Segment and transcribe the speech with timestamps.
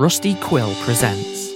[0.00, 1.50] Rusty Quill presents.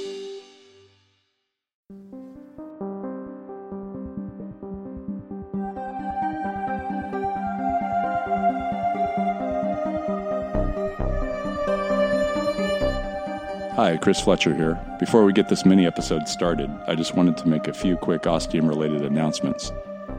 [13.77, 14.78] Hi, Chris Fletcher here.
[15.00, 18.27] Before we get this mini episode started, I just wanted to make a few quick
[18.27, 19.72] Ostium related announcements.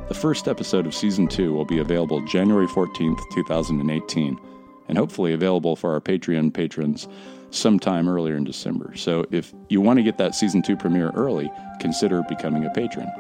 [0.08, 4.40] The first episode of Season 2 will be available January 14th, 2018,
[4.88, 7.08] and hopefully available for our Patreon patrons
[7.52, 8.96] sometime earlier in December.
[8.96, 13.12] So if you want to get that Season 2 premiere early, consider becoming a patron.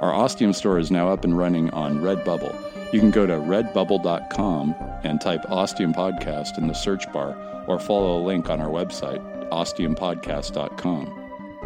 [0.00, 2.54] Our Ostium store is now up and running on Redbubble.
[2.92, 4.74] You can go to redbubble.com
[5.04, 9.20] and type Ostium Podcast in the search bar or follow a link on our website,
[9.50, 11.16] ostiumpodcast.com.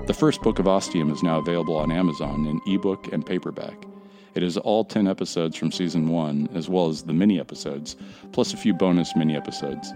[0.06, 3.86] The first book of Ostium is now available on Amazon in ebook and paperback.
[4.34, 7.96] It is all 10 episodes from season 1, as well as the mini episodes,
[8.32, 9.92] plus a few bonus mini episodes.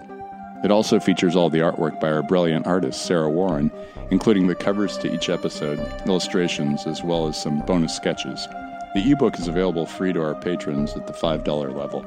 [0.64, 3.70] It also features all the artwork by our brilliant artist, Sarah Warren,
[4.10, 8.46] including the covers to each episode, illustrations, as well as some bonus sketches.
[8.94, 12.04] The ebook is available free to our patrons at the $5 level.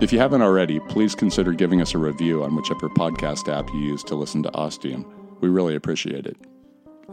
[0.00, 3.80] If you haven't already, please consider giving us a review on whichever podcast app you
[3.80, 5.06] use to listen to Ostium.
[5.40, 6.36] We really appreciate it.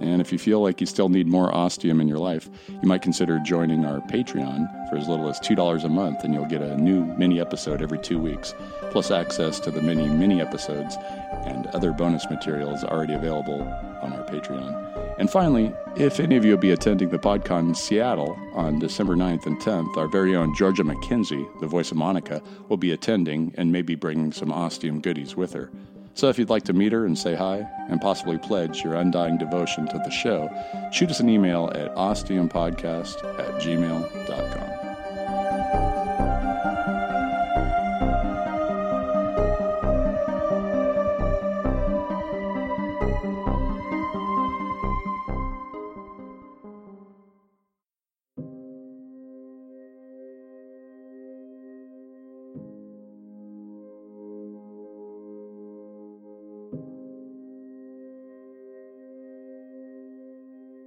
[0.01, 3.01] And if you feel like you still need more Ostium in your life, you might
[3.01, 6.75] consider joining our Patreon for as little as $2 a month, and you'll get a
[6.75, 8.53] new mini episode every two weeks,
[8.91, 10.97] plus access to the many mini episodes
[11.45, 13.61] and other bonus materials already available
[14.01, 15.17] on our Patreon.
[15.17, 19.15] And finally, if any of you will be attending the PodCon in Seattle on December
[19.15, 23.53] 9th and 10th, our very own Georgia McKenzie, the voice of Monica, will be attending
[23.57, 25.71] and maybe bringing some Ostium goodies with her.
[26.15, 29.37] So if you'd like to meet her and say hi, and possibly pledge your undying
[29.37, 30.49] devotion to the show,
[30.91, 34.74] shoot us an email at ostiumpodcast at gmail.com.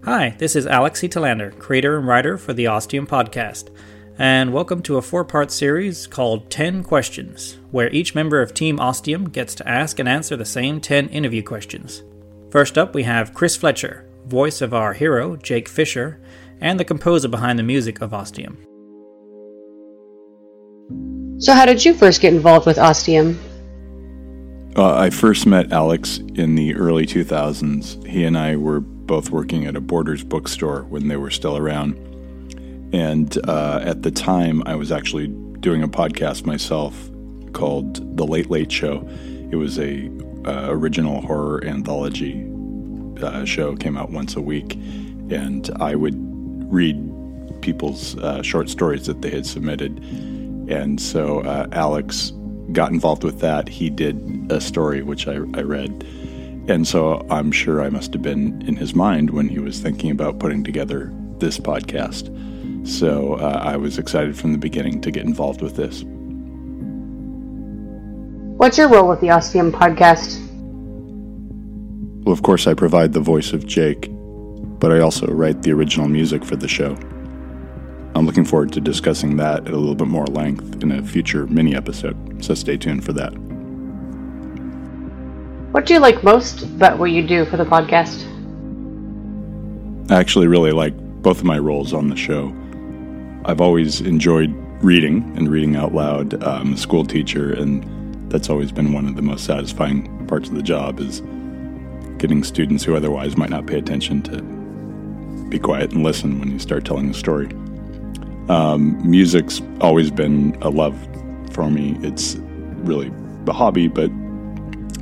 [0.09, 1.07] Hi, this is Alex C.
[1.07, 3.69] Telander, creator and writer for the Ostium Podcast,
[4.19, 8.81] and welcome to a four part series called 10 Questions, where each member of Team
[8.81, 12.05] Ostium gets to ask and answer the same 10 interview questions.
[12.51, 16.19] First up, we have Chris Fletcher, voice of our hero, Jake Fisher,
[16.59, 18.57] and the composer behind the music of Ostium.
[21.39, 23.39] So, how did you first get involved with Ostium?
[24.75, 28.07] Uh, I first met Alex in the early 2000s.
[28.07, 31.97] He and I were both working at a Borders bookstore when they were still around.
[32.93, 37.11] And uh, at the time, I was actually doing a podcast myself
[37.53, 39.07] called The Late Late Show.
[39.51, 40.09] It was a
[40.47, 42.47] uh, original horror anthology
[43.21, 43.75] uh, show.
[43.75, 46.17] Came out once a week, and I would
[46.73, 46.97] read
[47.61, 49.99] people's uh, short stories that they had submitted.
[50.71, 52.33] And so uh, Alex
[52.73, 53.69] got involved with that.
[53.69, 56.07] He did a story which I, I read
[56.69, 60.11] and so I'm sure I must have been in his mind when he was thinking
[60.11, 62.29] about putting together this podcast.
[62.87, 66.05] So uh, I was excited from the beginning to get involved with this.
[68.59, 70.45] What's your role with the Ostium podcast?
[72.25, 76.09] Well, of course, I provide the voice of Jake, but I also write the original
[76.09, 76.95] music for the show.
[78.15, 81.47] I'm looking forward to discussing that at a little bit more length in a future
[81.47, 83.48] mini episode, so stay tuned for that.
[85.79, 88.27] What do you like most about what you do for the podcast?
[90.11, 90.93] I actually really like
[91.23, 92.53] both of my roles on the show.
[93.45, 94.53] I've always enjoyed
[94.83, 96.43] reading and reading out loud.
[96.43, 100.57] I'm a school teacher, and that's always been one of the most satisfying parts of
[100.57, 101.21] the job is
[102.19, 104.43] getting students who otherwise might not pay attention to
[105.49, 107.47] be quiet and listen when you start telling a story.
[108.49, 110.99] Um, music's always been a love
[111.53, 111.97] for me.
[112.03, 112.35] It's
[112.79, 113.13] really
[113.47, 114.11] a hobby, but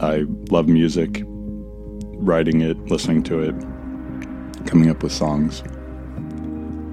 [0.00, 3.54] I love music, writing it, listening to it,
[4.66, 5.62] coming up with songs.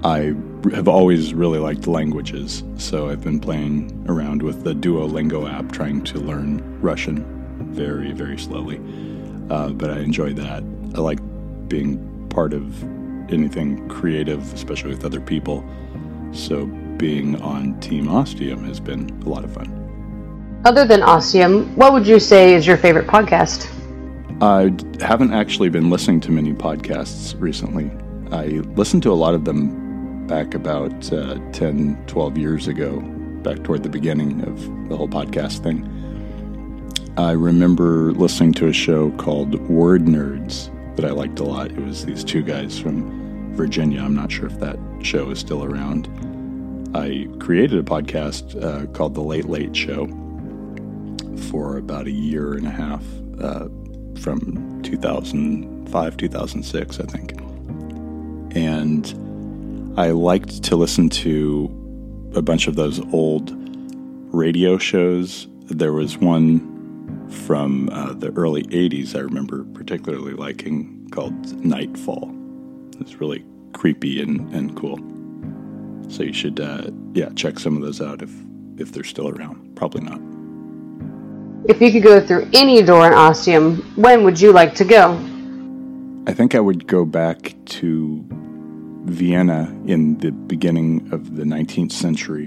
[0.04, 0.34] I
[0.74, 6.02] have always really liked languages, so I've been playing around with the Duolingo app trying
[6.04, 7.24] to learn Russian
[7.72, 8.80] very, very slowly.
[9.50, 10.62] Uh, but I enjoy that.
[10.94, 11.20] I like
[11.68, 12.82] being part of
[13.32, 15.64] anything creative, especially with other people.
[16.32, 19.74] So being on Team Ostium has been a lot of fun.
[20.64, 23.68] Other than Ostium, what would you say is your favorite podcast?
[24.40, 24.72] I
[25.04, 27.90] haven't actually been listening to many podcasts recently.
[28.32, 33.00] I listened to a lot of them back about uh, 10, 12 years ago,
[33.42, 35.84] back toward the beginning of the whole podcast thing.
[37.16, 41.70] I remember listening to a show called Word Nerds that I liked a lot.
[41.72, 43.27] It was these two guys from
[43.58, 44.00] Virginia.
[44.00, 46.08] I'm not sure if that show is still around.
[46.94, 50.06] I created a podcast uh, called The Late Late Show
[51.50, 53.02] for about a year and a half
[53.40, 53.68] uh,
[54.22, 57.32] from 2005, 2006, I think.
[58.56, 63.52] And I liked to listen to a bunch of those old
[64.32, 65.48] radio shows.
[65.64, 71.34] There was one from uh, the early 80s I remember particularly liking called
[71.64, 72.37] Nightfall.
[73.00, 74.98] It's really creepy and, and cool.
[76.10, 78.30] So you should, uh, yeah, check some of those out if,
[78.78, 79.76] if they're still around.
[79.76, 80.20] Probably not.
[81.68, 85.12] If you could go through any door in Ostium, when would you like to go?
[86.26, 88.24] I think I would go back to
[89.04, 92.46] Vienna in the beginning of the 19th century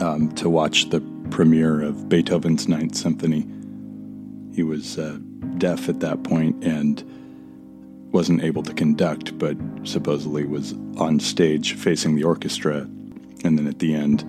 [0.00, 3.46] um, to watch the premiere of Beethoven's Ninth Symphony.
[4.54, 5.18] He was uh,
[5.58, 7.02] deaf at that point and
[8.12, 12.80] wasn't able to conduct, but supposedly was on stage facing the orchestra.
[13.44, 14.20] And then at the end,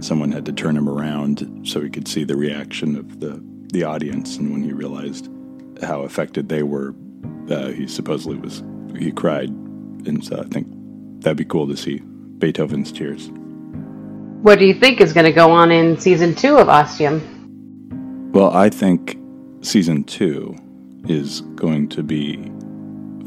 [0.00, 3.40] someone had to turn him around so he could see the reaction of the,
[3.72, 4.36] the audience.
[4.36, 5.28] And when he realized
[5.82, 6.94] how affected they were,
[7.50, 8.62] uh, he supposedly was,
[8.98, 9.50] he cried
[10.06, 10.66] and so I think
[11.20, 11.98] that'd be cool to see
[12.38, 13.30] Beethoven's Tears.
[14.42, 18.30] What do you think is going to go on in season two of Ostium?
[18.32, 19.18] Well, I think
[19.62, 20.56] season two
[21.08, 22.36] is going to be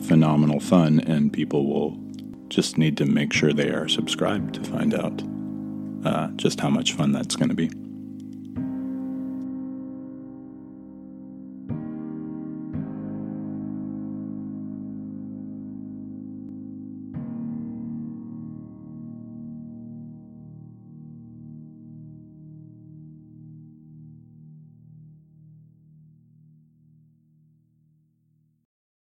[0.01, 1.97] phenomenal fun, and people will
[2.49, 5.23] just need to make sure they are subscribed to find out
[6.05, 7.69] uh, just how much fun that's going to be.